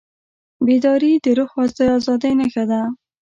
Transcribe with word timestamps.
بیداري 0.65 1.13
د 1.23 1.25
روح 1.37 1.51
د 1.77 1.79
ازادۍ 1.95 2.33
نښه 2.39 2.63
ده. 2.71 2.81